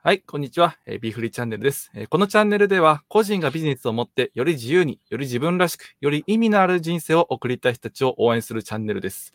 [0.00, 0.76] はい、こんにちは。
[0.86, 9.32] えービーフリーチャンネルです、えーこのチャンネルでは、個人がビジネスを持って、より自由に、より自分らしく、より意味のある人生を送りたい人たちを応援するチャンネルです。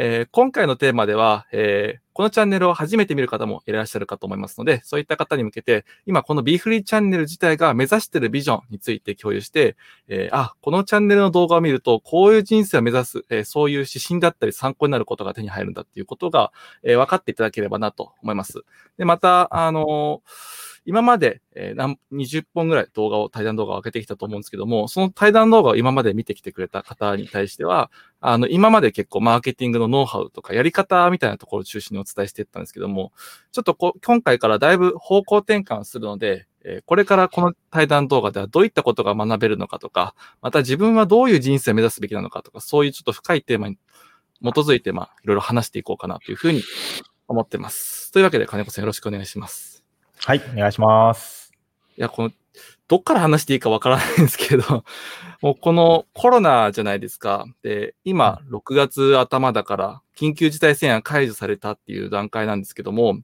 [0.00, 9.76] えー今回のテーマでは、えーこのチャンネルを初めて見る方もいらっしゃるかと思いますので、そういった方に向けて、今このビーフリーチャンネル自体が目指しているビジョンについて共有して、
[10.08, 16.50] えーあ、このチャンネルの動画を見ると、こういう人生を目指す、えーそういう指針だったり参考になることが手に入るんだっていうことが、
[16.82, 18.64] えー分かっていただければなと思います。
[18.96, 27.90] で、また、あのー今まで、えー20本ぐらい動画を、対談動画を上げてきたと思うんですけども、その対談動画を今まで見てきてくれた方に対しては、
[28.22, 33.12] あの、今まで結構マーケティングのノウハウとかやり方みたいなところを中心にお伝えしていったんですけども、
[33.52, 43.76] ちょっとこ今回からだいぶ方向転換するので、えこれからこの対談動画ではどういったことが学べるのかとか、また自分はどういう人生を目指すべきなのかとか、そういうちょっと深いテーマに
[44.42, 46.62] 基づいて、まあ、いろいろ話していこうかなというふうに
[47.28, 48.10] 思ってます。
[48.12, 49.77] というわけで、金子さんよろしくお願いします。
[50.24, 51.52] はい、お願いします。
[51.96, 52.30] いや、この、
[52.86, 54.84] どっから話していいかわからないんですけど、
[55.42, 57.46] もうこのコロナじゃないですか。
[57.62, 63.20] で、今、6月頭だから、緊急事態宣言解除されたっていう段階なんですけども、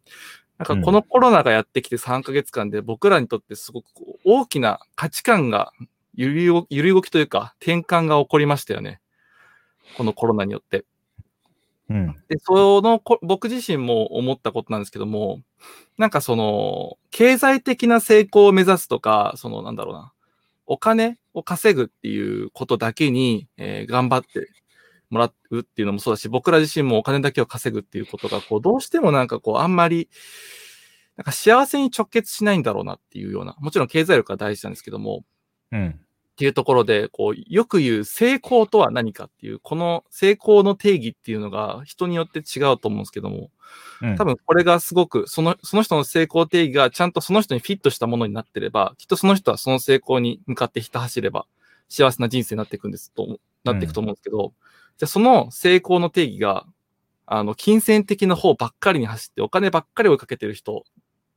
[0.58, 3.88] なんかこのコロナがやってきて3ヶ月間で僕らにとってすごく
[4.24, 5.72] 大きな価値観が
[6.14, 9.00] 揺り動きというか転換が起こりましたよね。
[9.96, 10.84] このコロナによって。
[11.90, 12.16] うん。
[12.28, 15.42] で、そのこ、僕自身も思ったことなんですけども、
[15.98, 20.12] なんかその、経済的な成功を目指すとか、その、なんだろうな、
[20.66, 24.48] お金を稼ぐっていうことだけに、えー頑張って
[25.10, 30.08] もらうっていうのもそうだし、僕ら自身もお金だけを稼ぐっていうことが、こう、どうしてもなんかこう、あんまり、
[31.16, 35.24] なんか幸せに直結しないんだろうなっていうような、もちろん経済力は大事なんですけども、
[35.72, 36.00] うん。
[36.34, 43.50] っていうところで、こう、よく言う成功とは何かっていう、この成功の定義っていうのが人によって違うと思うんですけども、
[44.02, 44.16] うん。
[44.16, 51.46] 多分これがすごく、その、その人の成功定義がちゃんとその人にフィットしたものになってれば、きっとその人はその成功に向かってひた走れば、
[51.88, 54.52] 幸せな人生になっていくんですと、なっていくと思うんですけど、
[54.98, 56.66] じゃあその成功の定義が、
[57.26, 60.84] あの、金銭的な方ばっかりに走って、お金ばっかり追いかけてる人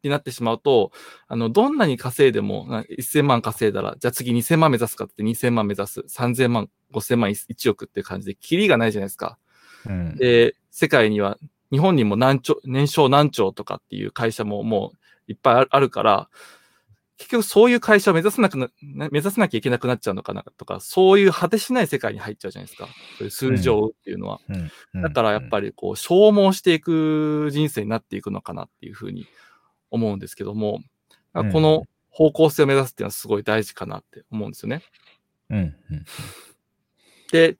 [0.03, 0.91] になってしまうと、
[1.27, 9.37] あの、どんなに稼いでも、な1000万稼いだら、じゃあ次2000万目指すかって2000万目指す、3000万、5000万、1億っていう感じで、キリがないじゃないですか。
[9.85, 10.15] うん。
[10.15, 11.37] で、世界には、
[11.71, 14.93] 日本にも何兆、年商何兆とかっていう会社もも
[15.27, 16.29] ういっぱいあるから、
[17.17, 22.87] 結局そういう会社を目指さなくな、な目指さなきゃいけなくなっちゃうのかなとか、そういう果てしない世界に入っちゃうじゃないですか。
[23.17, 24.39] そういう数字を追うっていうのは。
[24.93, 25.01] うん。
[25.01, 29.25] だからやっぱりこう消耗していく人生になっていくのかなっていうふうに
[29.91, 30.81] 思うんですけども、
[31.33, 34.81] うんこの方向性を目指すっていうのはすごい大事かなって思うんですよね。
[35.51, 35.57] うん。
[35.59, 35.61] う
[35.95, 36.05] ん。
[37.31, 37.57] で、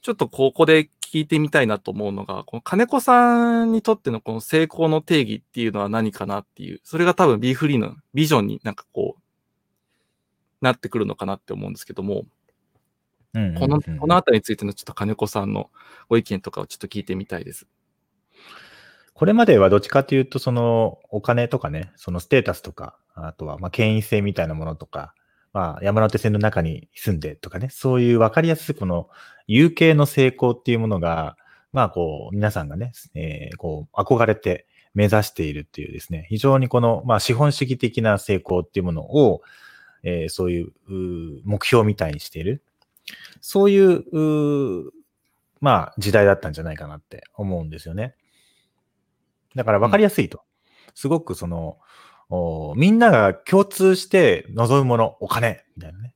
[0.00, 9.22] ちょっとここで聞いてみたいなと思うのが、この金子さんにとってのこの成功の定義っていうのは何かなっていう、それが多分ビーフリーのビジョンになんかこう、
[10.60, 12.24] なってくるのかなって思うんですけども、
[13.34, 13.54] うん。
[13.54, 15.70] この、うんこのあたりについてのちょっと金子さんの
[16.08, 17.68] ご意見とかをちょっと聞いてみたいです。
[19.22, 25.14] これまではどっちかというと、そのお金とかね、そのステータスとか、あとはまあ権威性みたいなものとか、
[25.52, 29.08] まあ山手線の中に住んでとかね、そういうわかりやすいこの
[29.46, 31.36] 有形の成功っていうものが、
[31.72, 39.42] まあこう皆さんがね、えーこう憧れて目指しているっていうですね、非常にこのまあ資本主義的な成功っていうものを、
[40.02, 42.60] えーそういうう目標みたいにしている。
[43.40, 44.92] そういうう
[45.60, 48.16] まあ時代だったんじゃないかなって思うんですよね。
[49.54, 50.42] だから分かりやすいと。
[50.94, 51.78] すごくその、
[52.28, 56.14] おみんなが共通して望むもの、お金、みたいなね。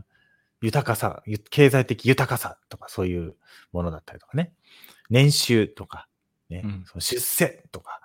[0.60, 3.36] 豊かさ、ゆ経済的豊かさとかそういう
[3.72, 4.52] ものだったりとかね。
[5.08, 6.08] 年収とか、
[6.48, 8.00] ねうんその出世とか、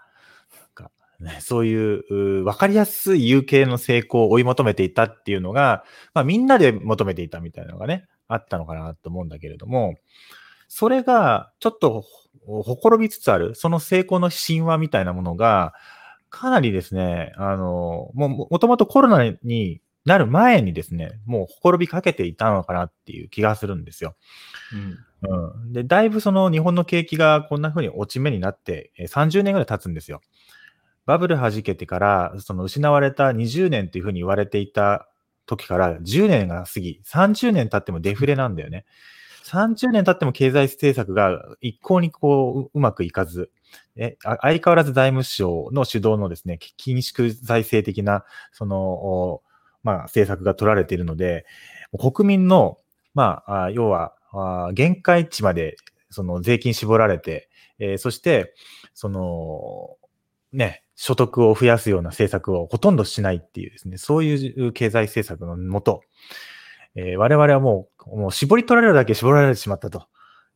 [1.21, 5.83] ね、そういうう分かりやすい有形の成功を追い求めていたっていうのが、
[6.13, 9.95] まあみんなで求めていたみたいなのがね、あったのかなと思うんだけれども、
[10.67, 12.03] それがちょっと
[12.45, 15.73] ほほころびつつある、その成功の神話みたいなものが、
[16.29, 24.15] かなりですね、あの、もう、ももともとコロナになる前にですね、もうほころびかけていたのかなっていう気がするんですよ。
[24.73, 25.59] うん。
[25.63, 25.73] うん。
[25.73, 30.21] で、だいぶその日本の景気がこんな風に落ち目になって、えー30年ぐらい経つんですよ。
[31.05, 35.07] バブル弾けてから、その失われた20年という風に言われていた
[35.45, 38.85] 時から10年が過ぎ、30年経ってもデフレなんだよね。
[39.43, 43.51] 30年経っても経済政策が一向にこううまくいかず、
[43.95, 49.41] え相変わらず財務省の主導のですね、緊縮財政的な、その、
[49.83, 51.45] まあ、政策が取られているので、
[51.97, 52.77] 国民の、
[53.13, 54.13] まあ、要は、
[54.73, 55.75] 限界値まで、
[56.09, 57.49] その税金絞られて、
[57.79, 58.53] えーそして、
[58.93, 59.97] その、
[60.53, 66.01] ね、所得を増やすような政策をほとんどしないっていうですね、そういう経済政策のもと、
[66.95, 70.07] えー我々はもう、もう絞り取られるだけ絞られてしまったと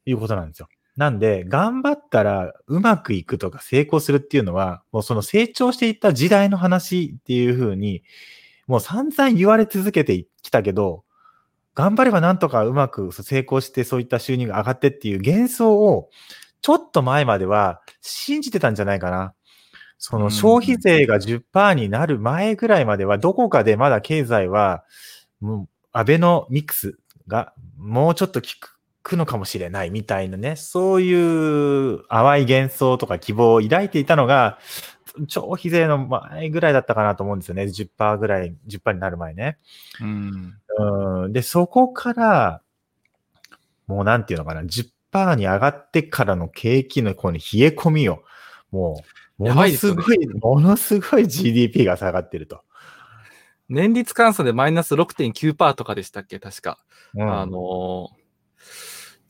[0.05, 0.67] いうことなんですよ。
[0.97, 8.03] なんで、頑張ったらうまくいくとか成功するっていうのは、もうその成長していった時代の話っていうふうに、
[8.67, 11.03] もう散々言われ続けてきたけど、
[11.73, 16.09] 頑張ればなんとかうまく成功してそういった収入が上がってっていう幻想を、
[16.61, 19.33] ちょっと前までは信じてたんじゃないかな。
[19.97, 24.85] その消費税が10%になる前ぐらいまでは、どこかでまだ経済は、
[25.41, 26.97] もう、アベノミクス
[27.27, 28.75] がもうちょっと効く
[29.05, 34.57] くのかもしれないみたいなね、そういう淡い幻想とか希望を抱いていたのが、
[35.27, 37.63] 消費税の前ぐらいだったかなと思うんですよね。
[37.63, 39.59] 10%ぐらい、10%になる前ね。
[40.01, 40.53] うん。
[41.23, 41.33] うん。
[41.33, 42.61] で、そこから、
[43.87, 48.23] もうなんていうのかな、10%に上がってからの景気のこの冷え込みを、
[48.71, 49.03] も
[49.39, 52.61] う、ものすごい、ものすごい GDP が下がってると。
[53.69, 56.39] 年率換算でマイナス6.9%とかでしたっけ？
[56.39, 56.79] 確か。
[57.15, 58.25] うんあのー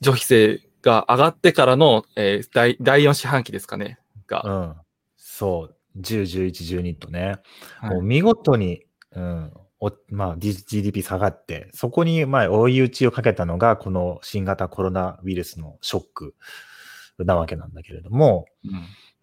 [0.02, 4.00] 除費税が上がってからの、えー第第4四半期ですかね。
[4.28, 4.44] が。
[4.44, 4.76] うん。
[5.16, 5.76] そう。
[6.00, 7.38] 10、11、12とね。
[7.80, 16.36] はいもう見事に、うん、おまあ、GDP 下がって、そこに、まあ、追い打ちをかけたのが、この新型コロナウイルスのショック
[17.20, 18.46] なわけなんだけれども、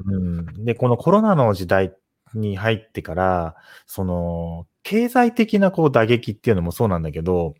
[0.07, 1.95] うんうん、で、このコロナの時代
[2.35, 3.57] に入ってから、
[3.87, 7.55] その、経済的なこう打撃っていうのもそうなんだけど、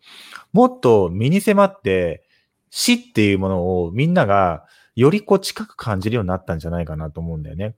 [0.51, 2.23] もっと身に迫って、
[2.69, 4.65] 死っていうものをみんなが
[4.95, 7.75] よりこう近く感じるようになったんじゃないかなと思うんだよね。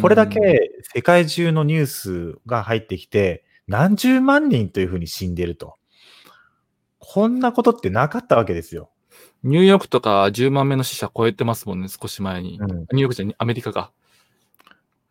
[0.00, 5.74] これだけ世界中のニュースが入ってきて、何十万人というふうに死んでると。
[6.98, 8.90] こんなことってなかったわけですよ。
[9.42, 12.58] ニューヨークとか10万目の死者超えてますもんね、少し前に。
[12.60, 13.90] うんニューヨークじゃアメリカが。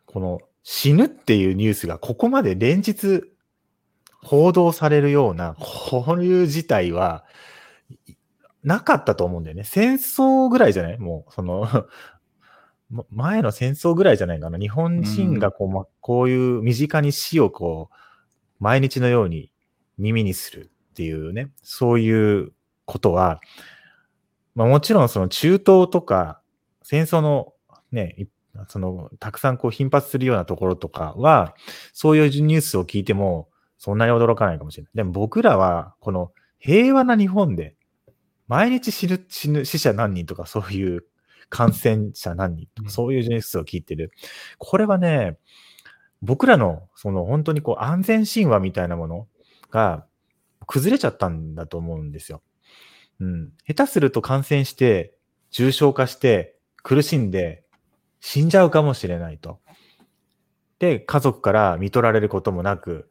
[0.05, 3.23] この死ぬっていうニュースがここまで連日
[4.23, 7.25] 報道されるような、こういう事態は、
[8.07, 8.13] い
[8.63, 9.63] なかったと思うんだよね。
[9.63, 10.97] 戦争ぐらいじゃない？
[10.99, 11.67] もう、その、
[12.91, 14.59] ま前の戦争ぐらいじゃないかな。
[14.59, 17.95] 日本人がこう、ま、こういう身近に死をこう、
[18.59, 19.51] 毎日のように
[19.97, 22.53] 耳にするっていうね、そういう
[22.85, 23.41] ことは、
[24.55, 26.41] まあもちろんその中東とか、
[26.83, 27.53] 戦争の
[27.91, 28.25] ね、い
[28.67, 31.55] その、たくさんこう頻発するようなところとかは、
[31.93, 33.49] そういうニュースを聞いても、
[33.83, 34.91] そんなに驚かないかもしれない。
[34.93, 37.75] でも僕らは、この平和な日本で、
[38.47, 41.03] 毎日死ぬ、死ぬ、死者何人とか、そういう
[41.49, 44.11] 感染者何人とか、うんそういうニュースを聞いてる。
[44.59, 45.39] これはね、
[46.21, 49.27] 僕らの、その本当にこう安全神話みたいなもの
[49.71, 50.05] が
[50.67, 52.43] 崩れちゃったんだと思うんですよ。
[53.19, 53.49] うん。
[53.67, 55.15] 下手すると感染して、
[55.49, 57.63] 重症化して、苦しんで、
[58.19, 59.59] 死んじゃうかもしれないと。
[60.77, 63.09] で、家族から見取られることもなく、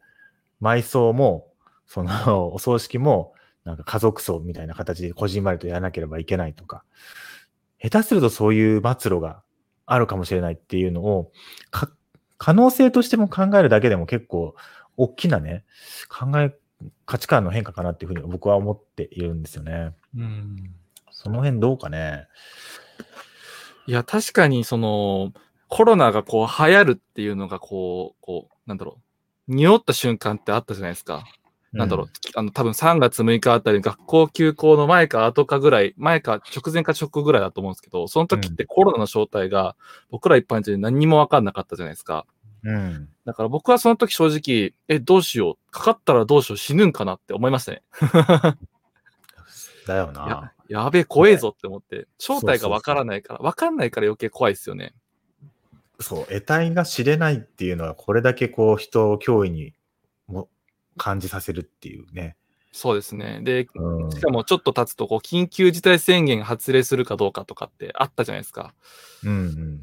[0.61, 1.47] 埋葬も、
[1.87, 6.83] その、 お葬式も、なんか家族葬みたいな形でこじんまりとやらなければいけないとか、
[7.81, 9.43] 下手するとそういう末路が
[9.85, 11.31] あるかもしれないっていうのを、
[11.69, 11.91] か
[12.37, 14.55] 可能性としても考えるだけでも結構
[14.97, 15.63] 大きなね、
[16.09, 16.55] 考え、
[17.05, 19.93] 価値観の変化かなっていうふうに僕は思っているんですよね。
[20.15, 20.75] うん
[21.11, 22.27] その辺どうかね。
[23.85, 25.33] いや、確かに、その、
[25.67, 29.10] コロナがこう流行るっていうのがこう、こう、なんだろう、
[29.51, 31.25] 匂った瞬間ってあったじゃないですか。
[31.73, 39.77] なんだろう、あの、多分3月6日あたり、学校休校の前か後かぐらい、前か直前か直後ぐらいだと思うんですけど、その時ってコロナの正体が
[40.09, 42.25] 僕ら一般人に何にもわかんなかったじゃないですか。
[42.63, 42.75] うん。
[42.75, 43.09] うん。
[43.25, 47.83] だから僕はその時正直、え、どうしよう、かかったらどうしよう、死ぬんかなって思いましたね。
[49.87, 54.93] だよやな。、やべえ、怖えぞって思って、正体がわからないから、わかんないから余計怖いですよね。
[56.01, 59.73] そう、得体が知れないっていうのは、これだけこう人を脅威に
[60.27, 60.49] も
[60.97, 62.35] 感じさせるっていうね。
[62.73, 63.41] そうですね。
[63.43, 64.11] で、うん。
[64.11, 68.73] しかもちょっと経つと、こう、緊急事態宣言発令するかどうかとかってあったじゃないですか。
[69.25, 69.79] うんうん。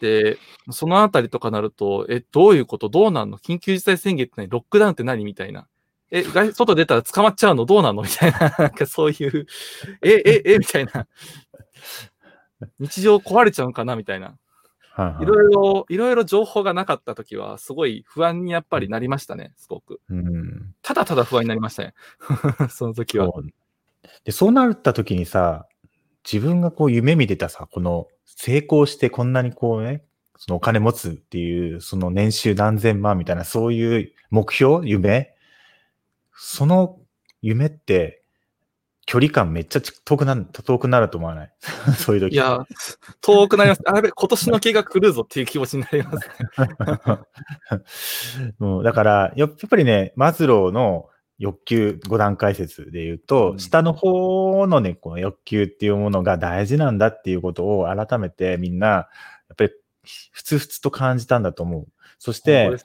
[0.00, 0.38] で、
[0.70, 2.88] そのあたりとかなると、え、どういうこと？
[2.88, 3.38] どうなんの？
[3.38, 4.48] 緊急事態宣言って何？
[4.48, 5.24] ロックダウンって何？
[5.24, 5.66] みたいな。
[6.12, 7.64] え、外外出たら捕まっちゃうの？
[7.64, 8.02] どうなんの？
[8.02, 8.38] みたいな。
[8.56, 9.46] なんかそういう、
[10.02, 11.08] え、え、え、みたいな。
[12.78, 13.96] 日常壊れちゃうんかな？
[13.96, 14.36] みたいな。
[14.96, 20.00] はいはいいろいろ、いろいろ情報がなかったときは、すごい不安にやっぱりなりましたね、すごく。
[20.08, 20.74] うん。
[20.80, 21.94] ただただ不安になりましたね。
[22.70, 23.26] その時は。
[23.26, 23.46] そう
[24.24, 25.66] で、そうなった時にさ、
[26.24, 30.02] 自分がこう夢見てたさ、この成功してこんなにこうね、
[30.38, 35.34] そのお金持つっていう、その年収何千万みたいな、そういう目標夢？
[36.34, 36.98] その
[37.42, 38.22] 夢って、
[39.06, 41.52] 距離感めっちゃ遠くなる、遠くなると思わない？
[41.96, 42.34] そういう時。
[42.34, 42.66] いや、
[43.20, 43.82] 遠くなります。
[43.86, 46.28] あやべ、今年の毛が来るぞっていう気持ちになります。
[48.58, 51.08] もうだから、やっぱりね、マズローの
[51.38, 59.08] 欲求5段階説で言うと、うん下の方のね、この欲求っていうものが大事なんだっていうことを改めてみんな、や
[59.52, 59.70] っぱり
[60.32, 61.86] ふつふつと感じたんだと思う。
[62.18, 62.76] そして、やっ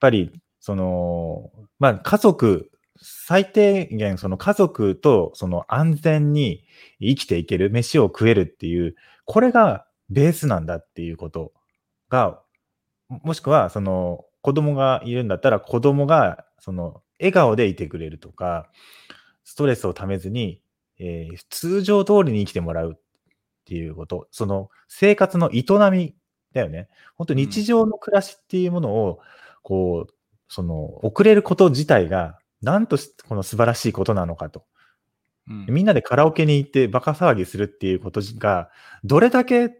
[0.00, 6.64] ぱり、その、まあ、家族、最低限、その家族と、その安全に
[7.00, 8.94] 生きていける、飯を食えるっていう、
[9.24, 11.52] これがベースなんだっていうこと
[12.10, 12.42] が、
[13.08, 18.70] もしくは、その、子供がいるんだったら、子供が、その、笑顔でいてくれるとか、
[19.44, 20.62] ストレスをためずに、
[20.98, 23.00] えー通常通りに生きてもらうっ
[23.66, 26.16] ていうこと、その生活の営み
[26.54, 26.88] だよね。
[27.16, 29.20] 本当日常の暮らしっていうものを、
[29.62, 30.14] こう、
[30.48, 34.64] その、遅れること自体が、なんとしこの素晴らしいことなのかと。
[35.48, 38.70] うんみんなでカラオケに行ってバカ騒ぎするっていうことが、
[39.04, 39.72] どれだけ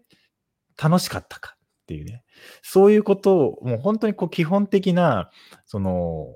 [0.83, 2.25] 楽しかったかっていうね。
[2.63, 5.31] そういうことを、もう本当にこう基本的な、
[5.67, 6.27] その、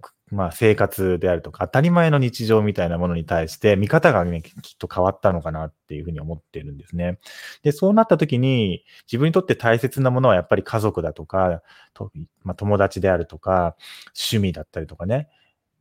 [0.00, 7.18] くまあ生活であるとか、当たり前の日常みたいなものに対して、見方がね、きっと変わったのかなっていうふうに思ってるんですね。
[7.62, 12.10] で、そうなった時に、自分にとって大切なものはやっぱり家族だとか、と
[12.44, 13.76] まあ、友達であるとか、
[14.16, 15.28] 趣味だったりとかね。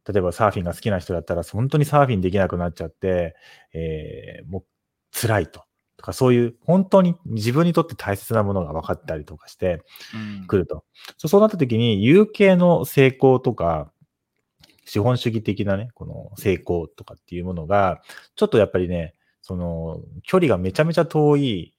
[0.07, 3.35] 例えばサーフィンが好きな人だったら、本当にサーフィンできなくなっちゃって、
[3.73, 4.63] えーもう
[5.13, 5.63] 辛いと。
[5.97, 9.83] とか、そういう本当に自分にとって大切なものが分かったりとかして
[10.41, 10.83] うんくると。
[11.17, 13.91] そうそうなった時に、有形の成功とか、
[14.85, 18.01] 資本主義的なね、この成功とかっていうものが、
[18.35, 21.75] ちょっとやっぱりね、その、距離がめちゃめちゃ遠い、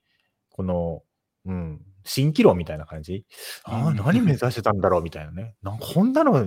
[0.51, 1.03] この、
[1.45, 3.25] うん、蜃気楼みたいな感じ？
[3.65, 5.57] ああ、うん何目指してたんだろうみたいなね。
[5.63, 6.47] なんかこんなの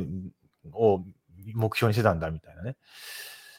[0.74, 1.04] を
[1.54, 2.72] 目標にしてたんだみたいなね。
[2.72, 2.76] っ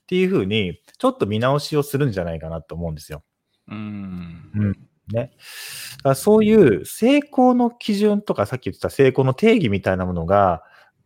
[0.07, 3.25] ていうふうに、ちょっと見直しをするんじゃないかなと思うんですよ。
[3.69, 4.73] うんうん。
[5.13, 5.33] ね。
[5.99, 10.63] だからそういう成功の基準とか、さっき言ってた成功の定義みたいなものが、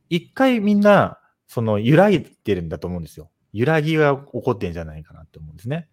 [0.09, 3.31] 一回みんな、その揺らいでるんだと思うんですよ。
[3.53, 5.89] 揺らぎが起こってんじゃないかなって思うんですね。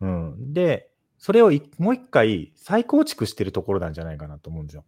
[0.00, 0.52] うん。
[0.52, 4.84] で、それをいもう一回再構築してるところなんじゃないかなと思うんですよ。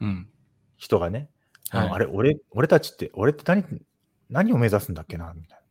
[0.00, 0.28] うん
[0.76, 1.30] 人がね。
[1.70, 3.64] はいああれ、俺、俺たちって、俺って何、
[4.28, 5.64] 何を目指すんだっけな、みたいな。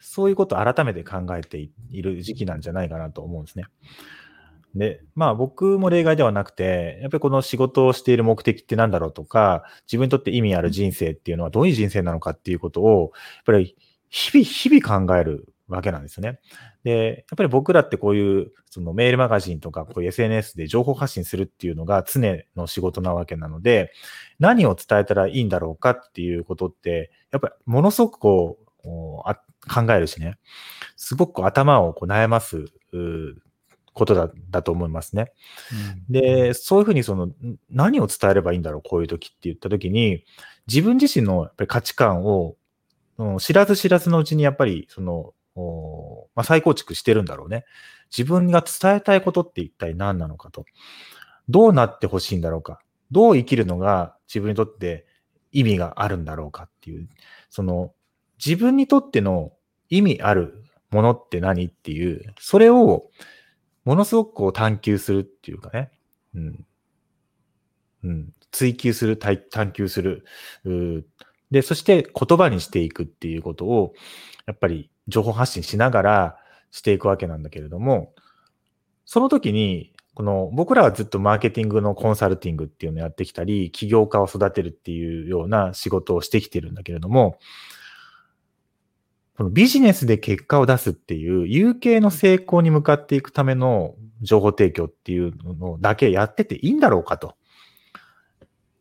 [0.00, 3.64] そういうことを改めて考えていいる時期なんじゃないかなと思うんですね。
[4.74, 13.76] で、まあ僕も例外ではなくて、やっぱりこの仕事をしている目的って何だろうとか、自分にとって意味ある人生っていうのはどういう人生なのかっていうことを、やっぱり
[14.10, 16.40] 日々、日々考えるわけなんですよね。
[16.86, 23.90] で、やっぱり僕らってこういう、そのメールマガジンとか、こういう SNS で情報発信するっていうのが常の仕事なわけなので、
[24.38, 29.34] 何を伝えたらいいんだろうかっていうことって、やっぱりものすごくこう、こうあ
[29.68, 30.38] 考えるしね、
[30.94, 32.66] すごく頭をこう悩ますう
[33.92, 35.32] ことだだと思いますね。
[36.08, 37.34] で、そういうふうにその、ん
[37.68, 40.24] 何を伝えればいいんだろう、こういう時って言った時に、
[40.68, 42.54] 自分自身のやっぱり価値観を、
[43.18, 45.34] うん知らず知らずのうちにやっぱり、その、お
[46.34, 47.64] まあ、再構築してるんだろうね。
[48.16, 50.64] 自分が伝えたいことって一体何なのかと。
[51.48, 52.80] どうなってほしいんだろうか。
[53.10, 55.06] どう生きるのが自分にとって
[55.52, 57.08] 意味があるんだろうかっていう、
[57.50, 57.92] その、
[58.44, 59.52] 自分にとっての
[59.88, 63.10] 意味あるものって何っていう、それを
[63.84, 65.90] ものすごくこう探求するっていうかね。
[66.34, 66.66] うん。
[68.04, 68.32] うん。
[68.50, 70.24] 追求する、探探求する。
[71.50, 73.94] で、そして言葉にしていくっていうことを、
[74.46, 76.36] やっぱり情報発信しながら
[76.70, 78.12] していくわけなんだけれども、
[79.04, 87.38] その時に、この僕らはずっとマーケティングのコンサルティングっていうのをやってきたり、起業家を育てるっていうような仕事をしてきてるんだけれども、
[89.36, 97.36] このビジネスで結果を出すっていう有形の成功に向かっていくための情報提供っていうのだけやってていいんだろうかと。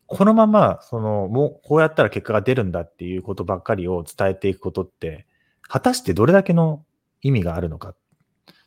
[0.08, 5.26] このまま、その、もうこうやったら結果が出るんだっていうことばっかりを伝えていくことって、
[5.62, 6.86] 果たしてどれだけの
[7.22, 7.96] 意味があるのかっ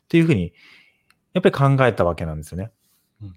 [0.09, 0.53] ていうふうに、
[1.33, 2.71] やっぱり考えたわけなんですよね。
[3.21, 3.35] うん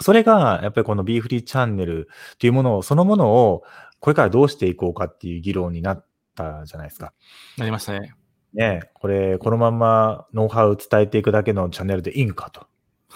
[0.00, 3.62] それが、やっぱりこの B フリーチャンネルっていうものを、そのものを、
[4.00, 7.12] これからどうしていこうかっていう議論になったじゃないですか。
[7.56, 8.14] なりましたね。
[8.52, 12.66] ねえこれ、このまんまノウハウ伝えていくだけのチャンネルでいいんかと。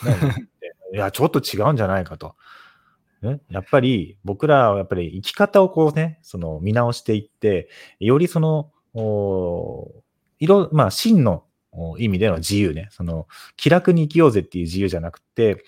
[0.05, 0.49] ね
[0.95, 2.37] いや、ちょっと違うんじゃないかと。
[3.27, 7.69] ね、やっぱり、僕らはやっぱり生き方をこうね、その見直していって、
[8.01, 9.93] よりその、お
[10.39, 11.45] いろ、まあ、真の
[11.99, 15.65] 意味での自由ね、その、気楽に生きようぜっていう自由じゃなくて、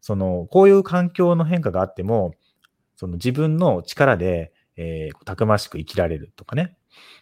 [0.00, 2.34] その、こういう環境の変化があっても、
[2.96, 6.76] その自分の力で、えーたくましく生きられるとかね、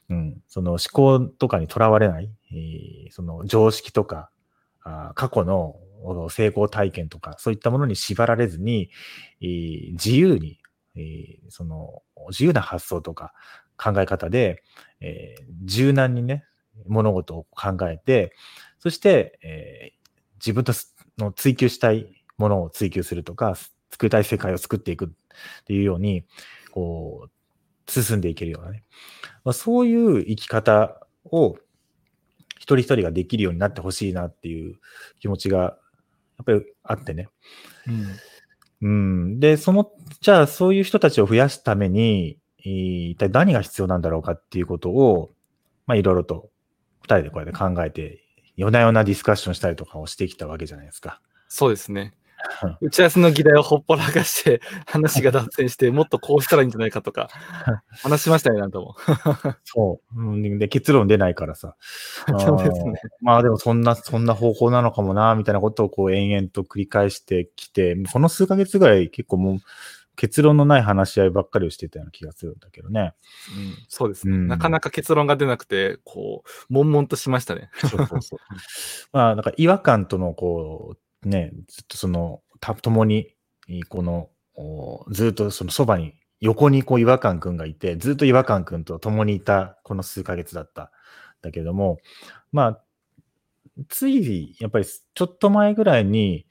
[0.09, 4.30] うん、その思考とかにとらわれない、えーその常識とか、
[4.82, 5.76] あ過去の
[6.30, 8.90] 成功体験とか、そういったものに縛られずに、
[9.40, 10.59] 自由に、
[11.49, 13.33] その自由な発想とか
[13.76, 14.62] 考え方で、
[15.00, 16.45] え柔軟にね、
[16.87, 18.33] 物事を考えて、
[18.78, 19.92] そして、え
[20.37, 20.64] 自分
[21.19, 23.57] の追求したいものを追求するとか、
[23.90, 25.09] 作りたい世界を作っていくっ
[25.64, 26.25] ていうように、
[26.71, 28.85] こう、進んでいけるようなね。
[29.45, 31.57] まあ、そういう生き方を
[32.57, 34.76] 一人一人ができるようになってほしいなっていう
[35.19, 35.76] 気持ちが、
[36.40, 37.28] っぱりあってね。
[37.87, 38.06] うん。
[38.82, 38.88] う
[39.37, 39.40] ん。
[39.40, 45.30] で、その、じゃあそういう人たちを増やすために、えー一体何が必要なんだろうかっていうことを、
[45.87, 46.50] まあいろいろと
[47.02, 48.23] 二人でこうやって考えて、
[48.56, 51.20] 夜な夜なディスカッションしたりとかをしてきたわけじゃないですか。
[51.49, 52.14] そうですね。
[52.80, 57.28] 打ち合わせの議題をほっぽらかして、話が脱線して、もっとこうしたらいいんじゃないかとか、
[58.02, 58.97] 話しましたね、なんとも。
[59.64, 60.20] そう。
[60.20, 61.76] うんで、結論出ないからさ。
[62.38, 69.59] そうですねまあでもそんな、そんな方法なのかもな、みたいなことをこう延々と繰り返してきて、この数ヶ月ぐらい結構もう
[70.20, 73.14] 結論のない話し合いばっかりをしてたような気がするんだけどね。
[73.56, 77.70] うん、そうですね、うんなかなか結論が出なくて、こう、悶々としましたね。
[77.76, 78.38] そうそうそう。
[79.12, 83.34] まあ、なんか違和感とのこう、ね、ずっとその、た、共に、
[83.88, 84.30] この、
[85.10, 90.90] ずっとそのそばに、横にこう違和感くんがいて、ずっと違和感くんと共にいたこの数ヶ月だった。
[91.42, 91.98] だけども、
[92.52, 92.84] まあ、
[93.88, 96.46] つい、やっぱりちょっと前ぐらいに、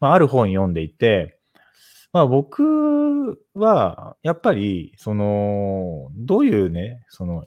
[0.00, 1.38] まあ、ある本読んでいて、
[2.12, 7.44] まあ僕は、やっぱり、その、どういうね、その、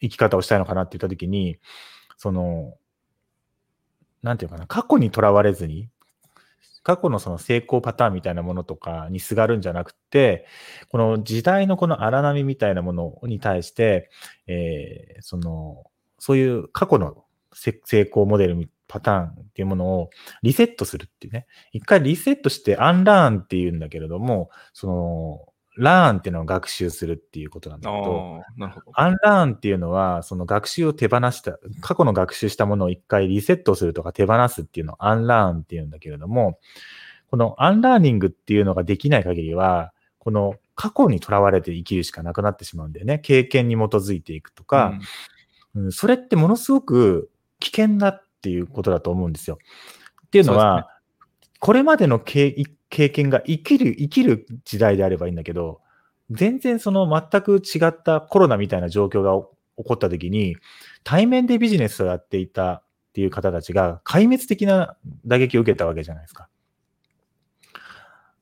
[0.00, 1.58] 生き方をしたいのかなって言ったときに、
[2.16, 2.74] その、
[4.22, 5.88] なんていうかな、過去にとらわれずに、
[6.82, 10.46] 過去のその成功パターンみたいなものとかにすがるんじゃなくて、
[10.90, 14.10] この時代のこの荒波みたいなものに対して、
[14.46, 15.84] えーその、
[16.18, 20.10] そういう過去の成功モデルパターンっていうものを
[20.42, 21.46] リセットするっていうね。
[21.72, 28.92] 一回リセットして unlearn っていうんだけれども、その、 learn っていうのを学習するっていうことなんだけど、なるほど。
[28.94, 36.58] unlearn っていうのは、その学習を手放した、過去の学習したものを一回リセットするとか手放すっていうのを unlearn っていうんだけれども、
[37.30, 43.18] この unlearning っていうのができない限りは、この過去にとらわれて生きるしかなくなってしまうんだよね。
[43.18, 45.00] 経験に基づいていくとか、うん
[45.90, 49.58] それってものすごく危険だっていうことだと思うんですよ。
[50.26, 50.88] っていうのは、
[51.62, 52.56] これまでの経
[52.90, 55.80] 験が生きる、生きる時代であればいいんだけど、
[56.32, 59.30] 全然その全く違ったコロナみたいな状況が
[59.76, 60.56] 起こった時に、
[61.04, 66.48] 対面でビジネスをやっていたっていう方たちが壊滅的な打撃を受けたわけじゃないですか。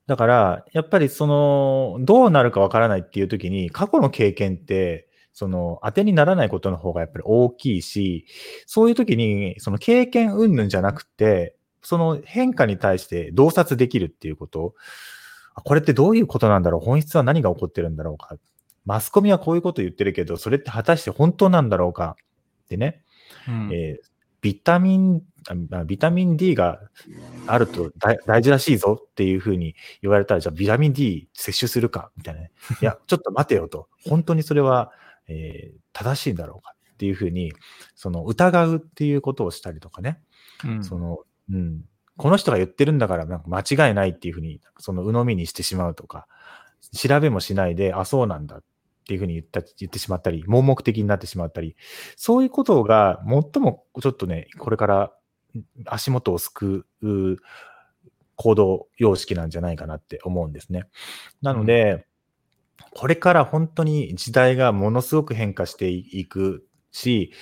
[0.06, 8.24] だから、やっぱりその、どうなるかわからないっていう時に、過去の経験って、その、当てにならないことの方がやっぱり大きいし、
[8.64, 14.74] そういう時に、その経験云々じゃなくて、その変化に対して洞察できるっていうこと、
[15.54, 16.80] あこれってどういうことなんだろう？
[16.80, 18.36] 本質は何が起こってるんだろうか？
[18.86, 22.16] マスコミはこういうこと言ってるけど、それって果たして本当なんだろうか？
[22.64, 23.02] ってね、
[23.48, 23.70] うん。
[23.72, 24.10] えー
[24.42, 25.22] ビタミン、
[25.70, 26.80] あビタミン D が
[27.46, 32.50] あると大大事らしいぞっていうふうに言われたら、じゃあビタミン D 摂取するかみたいなね。
[32.80, 33.88] いや、ちょっと待てよと。
[34.06, 34.92] 本当にそれは、
[35.28, 37.52] えー正しいんだろうかっていうふうに、
[37.94, 40.22] その疑うっていうことをしたりとかね。
[40.64, 40.84] うん。
[40.84, 41.18] その、
[41.52, 41.84] うん。
[42.16, 46.26] この人が言ってるんだからなんか間違いないっていうふうに、その鵜呑みにしてしまうとか、
[46.94, 48.62] 調べもしないで、あ、そうなんだっ
[49.06, 51.76] ていうふうに言った、言ってしまったり、盲目的になってしまったり、
[52.16, 55.12] そういうことが最もちょっとね、これから
[55.86, 57.36] 足元を救う
[58.36, 60.84] 行動様式なんじゃないかなって思うんですね。
[61.42, 62.06] なので、
[62.92, 67.32] これから本当に時代がものすごく変化していくし、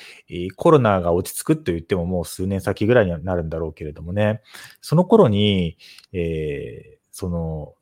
[0.56, 4.42] コロナが落ち着くと言ってももう数年先ぐらいになるんだろうけれどもね、
[4.80, 5.76] その頃に、
[6.12, 7.74] えーその、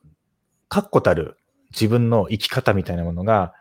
[0.69, 1.37] 確固たる
[1.73, 3.53] 自分の生き方みたいなものが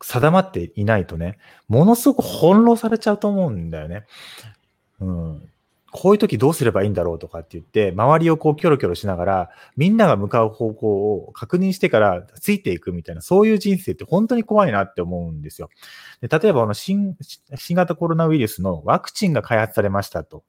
[0.00, 4.06] 定まっていないとね、ものすごく翻弄されちゃうと思うんだよね。
[5.00, 5.50] うん。
[5.96, 15.68] こういう時どうすればいいんだろうとかって言って、周りをこうキョロキョロしながら、みんなが向かう方向を確認してからついていくみたいな、そういう人生って本当に怖いなって思うんですよ。
[16.20, 17.16] で例えばあの新、
[17.56, 20.44] 新型コロナウイルスのワクチンが開発されましたと。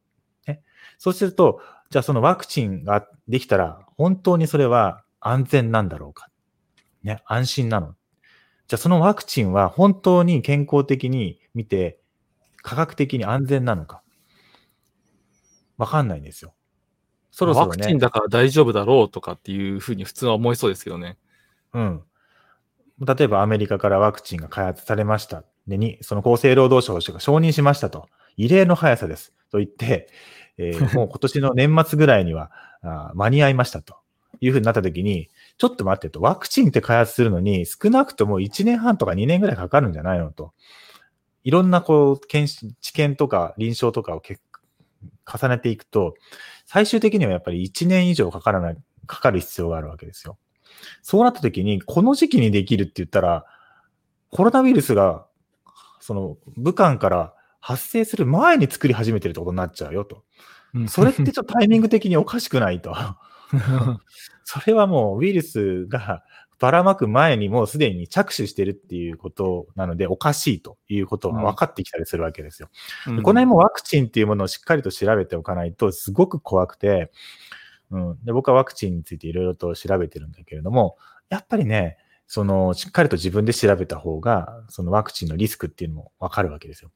[0.47, 0.61] ね、
[0.97, 6.29] そうすると、じゃあそのワクチンができたら、本当にそれは安全なんだろうか。
[7.03, 7.95] ね、安心なの。
[8.67, 11.99] じゃあそのワクチンは本当に健康的に見て、
[12.61, 14.03] 科学的に安全なのか。
[15.77, 16.53] わかんないんですよ。
[17.31, 17.99] そろそろねワクチン。
[17.99, 21.17] だから大丈夫だろうとかっていうふうに普通は思いそうですけどね。
[21.73, 22.03] うん。
[22.99, 25.43] 例えばアメリカからワクチンが開発されました。
[25.67, 29.33] で、に、その厚生労働省が承認しましたと異例の速さです。
[29.51, 30.09] と言って、
[30.57, 33.97] えー もう今年の年末ぐらいにはあ間に合いましたと
[34.41, 40.53] いうふうになった時に、ちょっと待ってと、ワクチンって開発するのに少なくとも1年半とか2年ぐらいかかるんじゃないのと。
[41.43, 44.37] いろんなこう、知見とか臨床とかをけ
[45.27, 46.15] 重ねていくと、
[46.65, 50.37] 最終的にはやっぱり1年以上かからない、かかる必要があるわけですよ。
[51.01, 53.45] そうなった時に、この時期にできるって言ったら、
[54.31, 55.25] コロナウイルスが、
[55.99, 60.23] その、武漢から発生する前に作り始めてるってことになっちゃうよと。
[60.73, 62.95] うんそれってちょっとタイミング的におかしくないと。
[64.43, 66.23] それはもうウイルスが
[66.59, 72.69] ばらまく前にもうすでに着手してるっていうことなのでおかしいということが分かってきたりするわけですよ。
[73.07, 77.11] うんこの辺もワクチンっていうものをしっかりと調べておかないとすごく怖くて、
[77.91, 80.97] うん、で僕はワクチンについていろいろと調べてるんだけれども、
[81.29, 86.91] やっぱりね、そのしっかりと自分で調べた方が、そのワクチンのリスクっていうのもわかるわけですよ。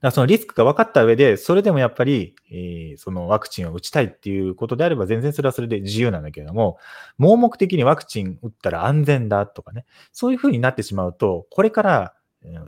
[0.00, 6.78] だそのリスクが分かった上で、それでもやっぱり、えーそのワクチンを打ちたいっていうことであれば、全然それはそれで自由なんだけれども、
[7.18, 12.14] 盲目的にワクチン打ったら安全だとかね、そういうふうになってしまうと、これから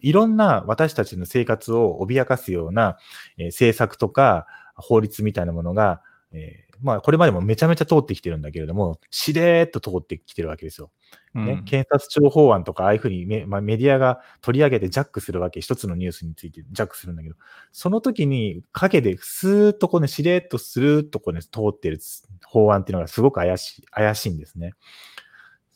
[0.02, 2.96] いろんな私たちの生活を脅かすような、
[3.38, 4.46] えー政策とか
[4.76, 10.90] 法律みたいなものが、えーまあ、これまでもめちゃめちゃ通ってきてるんだけれども、しれーっと通ってきてるわけですよ。
[11.34, 17.36] ねうん検察庁法案とか、ああいうふうにメ,、まあ、メディアが取り上げてジャックするわけ、一つのニュースについてジャックするんだけど、
[17.72, 21.98] その時に影でスーッとこうね、しれーっとスルーッとこうね、通ってる
[22.46, 24.72] 法案っていうのがすごく怪しい、怪しいんですね。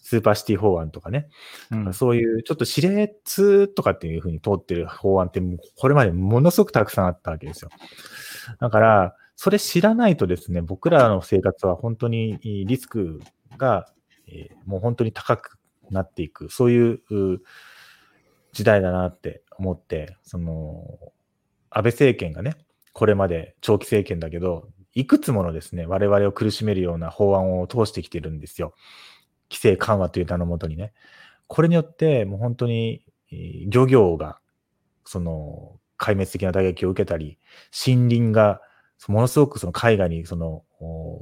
[0.04, 1.28] スーパーシティ法案とかね。
[1.70, 5.40] うんそういうちょっと指令通とかっていうふうに通ってる法案って
[5.76, 7.70] これまでものすごくたくさんあったわけですよ。
[8.60, 13.20] だから、それ知らないとですね、僕らの生活は本当にリスク
[13.58, 13.86] が、
[14.28, 15.58] えーもう本当に高く
[15.90, 17.00] なっていく、そういう
[18.52, 20.84] 時代だなって思って、その、
[21.70, 22.56] 安倍政権がね、
[22.92, 28.74] これまで長期政権だけど、いくつものですね、我々を苦しめるような法案を通してきてるんですよ。
[29.50, 30.92] 規制緩和という名のもとにね。
[31.48, 33.04] これによって、もう本当に、
[33.68, 34.38] 漁業が、
[35.04, 37.38] その、壊滅的な打撃を受けたり、
[37.86, 38.60] 森林が、
[39.12, 40.64] ものすごくその海外にその、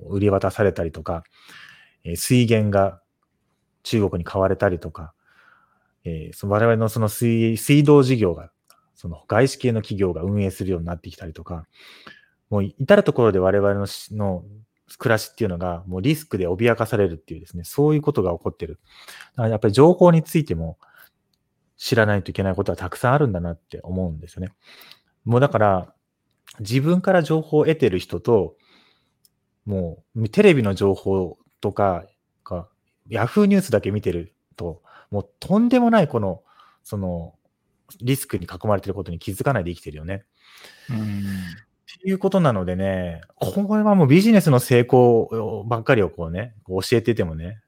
[0.09, 1.25] 売り渡されたりとか、
[2.05, 3.01] え水源が
[3.83, 5.15] 中国に買われたりとか、
[6.05, 8.51] えーその我々のその水水道事業が、
[8.95, 11.67] その外資系の企業が運営するようになってきたりとか、
[12.51, 14.45] もう至るところで我々のの
[14.99, 18.81] 暮らしっていうのがもうリスクで脅かされるっていうですね、そういうことが起こってる。
[19.33, 20.79] だからやっぱり情報についても
[21.77, 24.53] 知らないといけないことはたくさんあるんだなって思うんですよね。
[25.25, 25.95] もうだから、
[26.61, 28.57] 自分から情報を得てる人と、
[29.65, 32.05] もうテレビの情報とか、
[32.43, 32.69] か
[33.09, 36.43] ヤフーニュースだけ見てると、もうとんでもないこの、
[36.85, 37.35] その、
[38.01, 40.25] リスクに囲まれてることに気づかないで生きてるよね。
[40.91, 41.23] うん
[41.99, 47.61] っていうことなのでね、これはもうビジネスの成功ばっかりをこうね、教えててもね、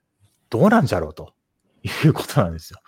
[0.48, 1.34] どうなんじゃろうと
[1.82, 2.80] いうことなんですよ。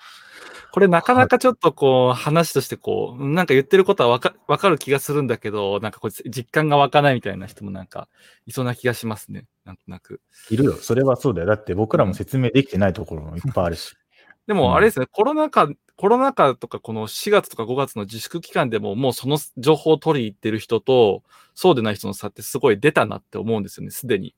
[0.76, 8.10] これなかなかちょっとこう話としてこう、なんか言ってることはわかわかる気がするんだけど、なんかこう実感が湧かないみたいな人もなんか
[8.44, 9.46] いそうな気がしますね。
[9.64, 10.20] なんとなく。
[10.50, 10.74] いるよ。
[10.74, 11.46] それはそうだよ。
[11.46, 13.96] だって僕らも説明できてないところもいっぱいあるし。
[13.98, 14.06] うん
[14.46, 24.36] でもあれですね、コロナ禍、コロナ禍とかこの4月とか5月の自粛期間でももうその情報を取りに行ってる人とそうでない人の差ってすごい出たなって思うんですよね、すでに。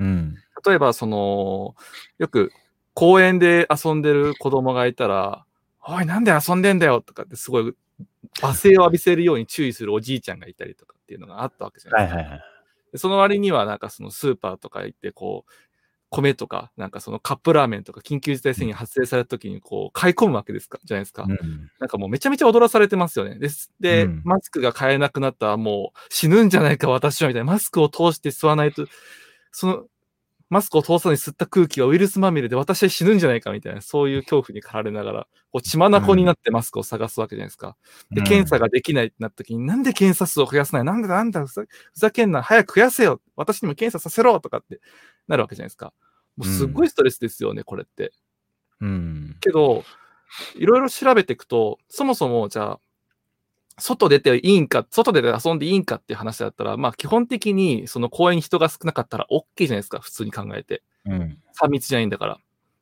[0.00, 0.34] うん。
[0.66, 1.76] 例えばその、
[2.18, 2.52] よく
[2.94, 5.43] 公園で遊んでる子供がいたら、
[5.86, 7.74] おい、なんで遊んでんだよとかってすごい
[8.40, 12.16] 罵声を浴びせるように注意するおじいちゃんがいたりとかっていうのがあったわけじゃないですか。
[12.16, 12.44] はいはいはい。
[12.92, 15.52] でその割にはなんかそのスーパーとか行ってこう、
[16.10, 21.24] 米とか、なんかそのカップラーメンとか緊急事態宣言発生された時にこう、買い込むわけですか、じゃないですか。
[21.24, 21.70] うん。
[21.80, 23.38] なんかもうめちゃめちゃ踊らされてますよね。
[23.38, 23.72] です。
[23.80, 27.52] で、うんマスクが買えなくなったらもう死ぬんじゃないか私はみたいな。
[27.52, 28.86] マスクを通して吸わないと、
[29.50, 29.84] その、
[30.50, 37.76] マスクを通さずに吸った空気はウイルスまみれで私は死ぬんじゃないかみたいな、そういう恐怖に駆られながら、こう血眼になってマスクを探すわけじゃないですか。
[38.10, 44.80] で、検査ができないってなった時に、なんで検査数を増やさないなんだなんだふざ、ふざけんな、早く増やせよ私にも検査させろとかって
[45.28, 45.92] なるわけじゃないですか。
[46.36, 48.12] もうすっごいストレスですよね、これって。
[48.80, 49.36] うん。
[49.40, 49.84] けど、
[50.56, 52.80] いろいろ調べていくと、そもそもじゃあ、
[53.78, 60.82] 外出ていいんか、外で遊んでいいんかっていう話だったら、まあ基本的にその公園に人が少なかったら OK じゃないですか、普通に考えて。
[61.06, 61.38] うん。
[61.60, 62.38] 3密じゃないんだから。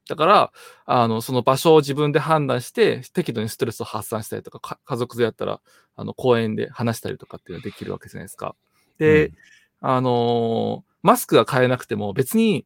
[0.09, 0.52] だから、
[0.85, 5.61] あの、その場所を自分で判断して、適度にストレスを発散したりとか、か家族でやったら、
[5.96, 8.57] あの、公園で話したりとかっていうのができるわけじゃないですか。
[8.98, 9.33] で、
[9.81, 12.64] あのーマスクが買えなくても別に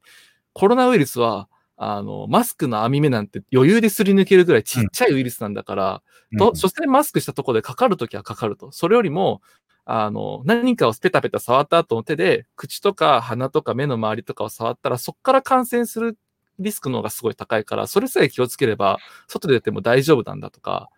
[0.52, 6.02] コロナウイルスは、あの、マスクの網目なんて余裕ですり抜けるぐらいちっちゃいウイルスなんだから、
[6.38, 8.72] と、所詮マスクしたところでかかるときはかかると。
[8.72, 9.42] それよりも、
[9.84, 16.18] あの、何かをペタペタ触った後の手で、口とか鼻とか目の周りとかを触ったら、そこから感染する
[16.58, 20.88] リスクの方がすごい高いから、それさえ気をつければ、外でやっても大丈夫なんだとか、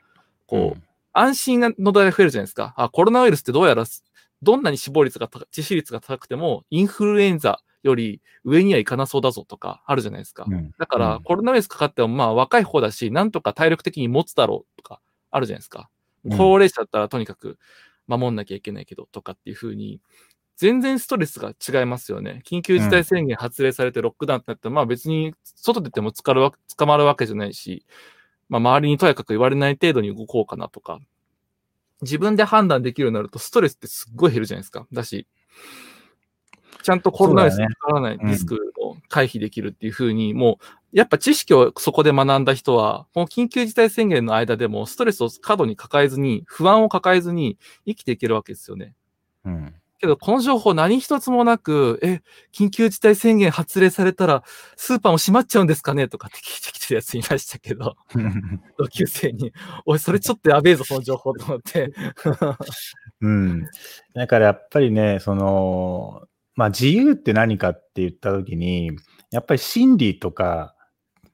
[0.46, 2.74] こう、安心の度合いが増えるじゃないですか。
[2.76, 3.84] あ、コロナウイルスってどうやら、
[4.40, 10.44] どんなに死亡率が高、致死率が高くても、インフルエンザより上にはいかなそうだぞとか、あるじゃないですか。
[10.48, 15.88] うんだから、うんコロナウイルスかかっても、まあ、若い方だし、なんとか体力的に持つだろうとか、あるじゃないですか。
[16.24, 17.58] うん高齢者だったらとにかく
[18.08, 20.00] 守んなきゃいけないけど、とかっていう風に、
[20.56, 22.42] 全然ストレスが違いますよね。
[22.44, 27.86] 緊急事態宣言発令されてロックダウンってなっても、まあ別に外出ても捕るわ捕まるわけじゃないし、
[28.48, 30.98] まあ周りにとやかく言われない程度に動こうかなとか、
[32.02, 34.86] 自分で判断できるようになるとストレスってすっごい減るじゃないですか。
[34.92, 35.28] だし、
[36.88, 48.94] ちゃんとコロナウイルスにかからないリスクを回避できるっていう風に、もう、やっぱ知識をそこで学んだ人は、この緊急事態宣言の間でもストレスを過度に抱えずに、不安を抱えずに生きていけるわけですよね。
[49.44, 49.74] うん。
[49.98, 52.22] けど、この情報何一つもなく、え、
[52.54, 54.44] 緊急事態宣言発令されたら、
[54.76, 57.96] スーパーも閉まっちゃうんですかねとかって聞いてきてるやついましたけど、
[58.78, 59.52] 同級生に、
[59.84, 61.92] おい、それちょっとやべえぞ、その情報と思って。
[63.20, 63.66] うん。
[64.14, 66.22] だからやっぱりね、その、
[66.58, 68.90] まあ自由って何かって言ったときに、
[69.30, 70.74] やっぱり真理とか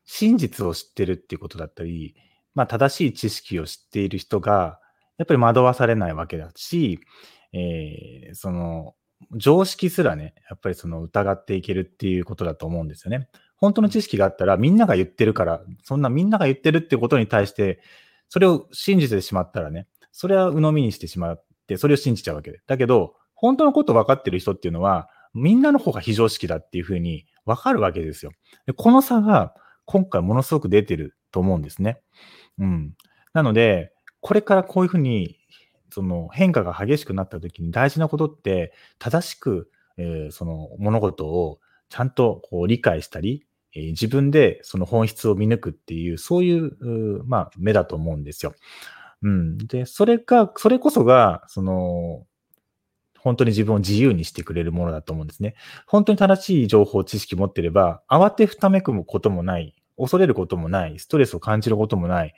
[0.04, 2.14] 真実を知ってるっていうことだったり、
[2.54, 4.78] まあ正しい知識を知っている人が、
[5.16, 7.00] やっぱり惑わされないわけだし、
[7.54, 8.96] えーその、
[9.34, 13.30] 常識すらね、やっぱりその疑っていけるっていうことだと思うんですよね。
[13.56, 17.80] 本当の知識があったら、みんなが言ってるから、そんなみんなが言ってるってことに対して、
[18.28, 22.60] それを信じてしまったらね、それは鵜呑みにしてしまって、それを信じちゃうわけで。
[22.66, 28.32] だけど、本当のこと分かってる人っていうのは、みんなの方が非常識だっていうふうに分かるわけですよ。
[28.66, 32.00] でこの差が今回ものすごく出てると思うんですね。
[32.58, 32.94] うん。
[33.32, 35.38] なので、これからこういうふうに、
[35.90, 46.64] その変化が激しくなった時に大事なことって、正しく、えーその物事をちゃんとこう理解したり、えー自分でその本質を見抜くっていう、そういう、
[47.18, 48.54] うまあ、目だと思うんですよ。
[49.22, 49.58] うん。
[49.58, 52.26] で、それが、それこそが、その、
[53.24, 55.54] 本当に自分を自由にしてくれるものだと思うんですね。
[55.86, 62.34] 本当に正しい情報、知識持ってれば、慌てふためくこともない、恐れることもない、ストレスを感じることもない、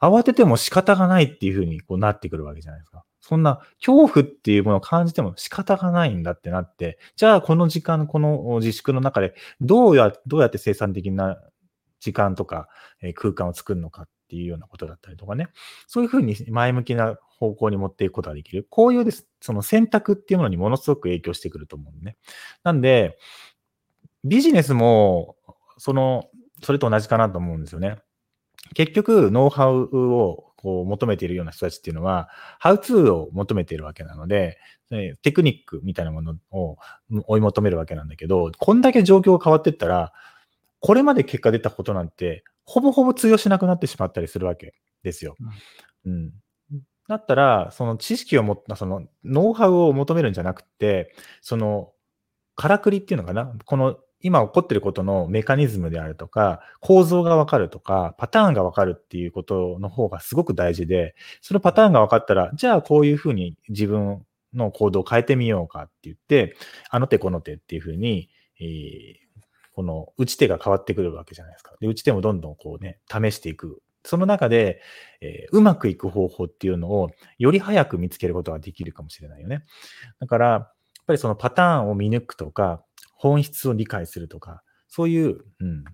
[0.00, 3.04] 慌てても仕方がないっていうふうにこうなってくるわけじゃないですか。
[3.20, 11.38] そんな恐怖っていうものを感じても仕方がないんだってなって、じゃあこの時間、この自粛の中でどうや、どうやって生産的な
[12.00, 12.68] 時間とか、
[13.02, 15.48] え空間を作るのかていうようなことだったりとかね。
[15.86, 18.66] そういうふうに前向きな方向に持っていくことができる。
[18.70, 22.16] こういうです、その選択っていうものにものすごく影響してくると思うんね。
[22.64, 23.18] なんで、
[24.24, 25.36] ビジネスも、
[25.76, 26.30] その、
[26.62, 27.98] それと同じかなと思うんですよね。
[28.72, 34.56] 結局、ノウハウをこう求めているような人たちっていうのは、ハウツーを求めているわけなので、
[35.22, 36.78] テクニックみたいなものを
[37.26, 40.12] 追い求めるわけなんだけど、こんだけ状況が変わってったら、
[40.80, 45.36] これまで結果出たことなんて、ほぼほぼ通用しなくなってしまったりするわけですよ。
[46.06, 46.32] うん。
[47.08, 51.92] だったら、その知識を持った、そのノウハウを求めるんじゃなくて、その、
[52.54, 53.52] からくりっていうのかな？
[53.64, 66.56] この今起こってることのメカニズムであるとか、構造がわかるとか、パターンがわかるっていうことの方がすごく大事で、そのパターンが分かったら、じゃあこういうふうに自分の行動を変えてみようかって言って、
[66.90, 69.21] あの手この手っていうふうに、えー
[69.72, 71.74] この打ち手が変わってくるわけじゃないですか。
[71.80, 73.82] で、打ち手もどんどんこうね、試していく。
[74.04, 74.80] その中で、
[75.20, 79.62] えーうまくいく方法っていうのをより早く見つけることができるかもしれないよね。
[80.20, 80.74] だから、やっ
[81.06, 82.82] ぱりそのパターンを見抜くとか、
[83.14, 85.84] 本質を理解するとか、そういう、うん、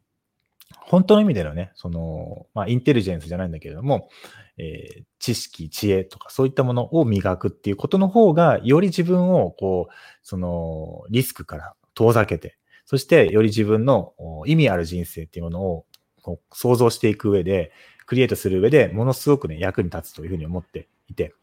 [0.76, 4.08] 本当の意味でのね、その、まあ、インテリジェンスじゃないんだけれども、
[4.56, 12.56] えー知識、知恵とかそういったものを磨くっていうことの方が、より自分を、こう、その、リスクから遠ざけて、
[12.88, 14.14] そしてより自分の
[14.46, 15.84] 意味ある人生っていうものを
[16.22, 17.70] こう想像していく上で、
[18.06, 21.34] クリエイトする上でものすごくね、役に立つというふうに思っていて。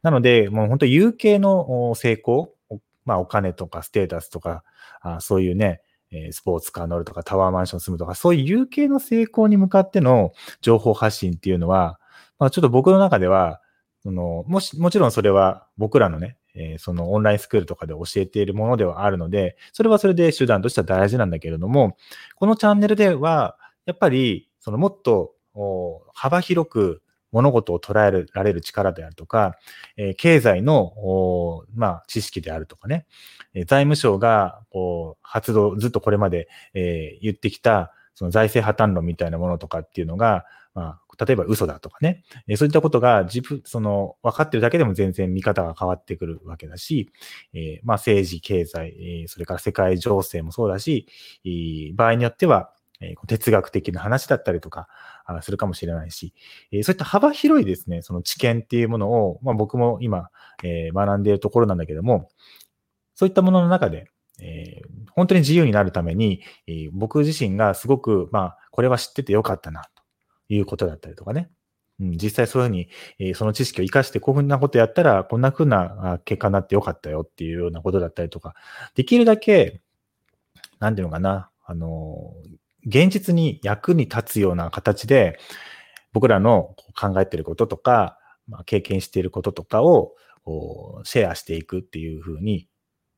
[0.00, 2.54] なので、もう本当有形の成功、
[3.04, 4.64] まあお金とかステータスとか、
[5.02, 5.82] あそういうね、
[6.30, 10.32] スポーツカー乗るとかタワーマンション住むとか、そういう有形の成功に向かっての
[10.62, 12.00] 情報発信っていうのは、
[12.38, 13.60] まあちょっと僕の中では、
[14.02, 21.96] そのもし、もちろんそれは僕らのね、えそのオンラインスクールとかで教えているものではあるので、それはそれで手段としては大事なんだけれども、
[22.36, 25.34] このチャンネルでは、やっぱり、そのもっと
[26.14, 29.56] 幅広く物事を捉えられる力であるとか、
[29.96, 33.06] え経済の、まあ、知識であるとかね、
[33.54, 42.24] え財務省がこう発動、ずっとこれまで、え言ってきた、その財政破綻論みたいなものとかっていうのが、ま、例えば嘘だとかね、
[42.56, 47.10] そういったことが自分、その、分かってるだけでも全然見方が変わってくるわけだし、
[47.54, 51.06] え、まあ政治、経済、それから世界情勢もそうだし、
[51.94, 54.88] 場合によっては、え、哲学的な話だったりとか、
[55.42, 56.34] するかもしれないし、
[56.70, 60.30] え、そういった幅広いですね、その知見っていうものを、まあ僕も今、
[60.62, 62.28] え、学んでいるところなんだけども、
[63.14, 64.08] そういったものの中で、
[64.40, 69.84] えー、本当に自由になるために、え、僕自身がすごく、まあ、これは知っててよかったな、
[70.48, 71.50] いうことだったりとかね。
[71.98, 78.54] うん、実際そういうふうに、えー、その知識を活かしてこういうふうなことやったら、こんなふうな結果になってよかったよっていうようなことだったりとか、
[78.94, 79.80] できるだけ、
[80.78, 82.34] なんていうのかな、あの、
[82.86, 85.38] 現実に役に立つような形で、
[86.12, 90.14] 僕らの考えていることとか、まあ、経験していることとかを
[91.04, 92.68] シェアしていくっていうふうに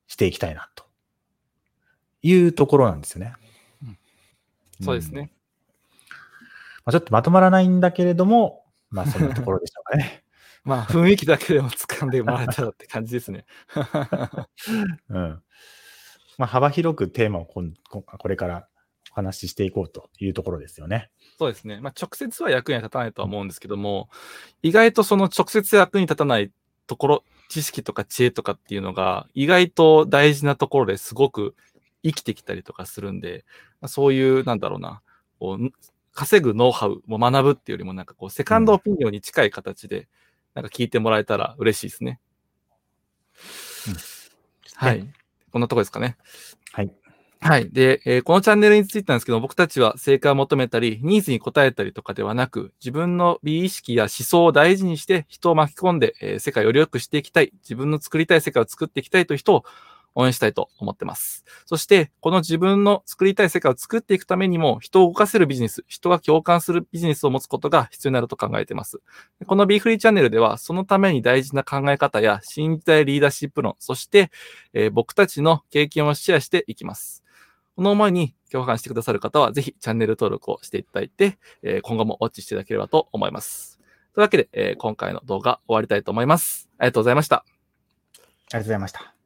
[0.07, 0.85] していきたいなと
[2.23, 3.33] いうところなんですよね。
[3.83, 3.97] うん、
[4.81, 5.31] そうですね。
[6.89, 10.23] まあ、ちょっとまとまらないんだけれども、まあそんなところでしょうかね。
[10.65, 13.45] まあ雰囲気だけでも掴んでもらえたらって感じですね。
[15.09, 15.43] うん。
[16.39, 17.63] まあ幅広くテーマをこ
[18.01, 18.67] これから
[19.11, 21.11] お話ししていこうというところですよね。
[21.37, 21.79] そうですね。
[21.79, 24.09] まあ直接は役に立たないとは思うんですけども、
[24.63, 26.51] 意外とその直接役に立たない
[26.87, 31.55] ところ、知識とか知恵とかっていうのが意外と大事なところですごく
[32.03, 33.45] 生きてきたりとかするんで、
[33.81, 35.01] まあ、そういう、なんだろうな、
[35.39, 35.71] こう
[36.13, 40.07] 稼ぐノウハウを学ぶっていうよりも、なんかこう、セカンドオピニオンに近い形で、
[40.53, 42.19] なんか聞いてもらえたら嬉しいですね。
[43.87, 43.95] うん、
[44.75, 45.13] はい。
[45.51, 46.17] こんなとこですかね。
[46.73, 46.91] はい。
[47.41, 47.69] はい。
[47.71, 59.63] で、えー、このチャンネルについてなんですけど、僕たちは正解を求めたり、ニーズに応えたりとかではなく、自分の美意識や思想を大事にして、人を巻き込んで、えー、世界をより良くしていきたい、自分の作りたい世界を作っていきたいという人を
[60.15, 61.45] 応援したいと思ってます。
[61.65, 68.99] そして、この自分の作りたい世界を作っていくためにも、人を動かせるビジネス、人が共感するビジネスを持つことが必要になると考えています。
[69.45, 74.31] この B フリーチャンネルでは、そのために大事な考え方や新時代リーダーシップ論、そして、
[74.73, 77.23] えー、僕たちの経験をシェアしていきます。
[77.75, 83.79] この思いに共感してくださる方は、ぜひチャンネル登録をしていただいて、えー、今後もウォッチしていただければと思います。
[84.13, 86.67] というわけで、えー、今回の動画終わりたいと思います。
[86.77, 87.37] ありがとうございました。
[87.37, 89.18] ありがとうございました。